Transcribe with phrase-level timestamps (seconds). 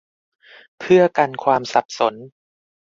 [0.79, 2.13] เพื่อกันความสับสน